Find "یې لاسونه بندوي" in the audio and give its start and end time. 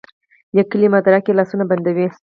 1.27-2.07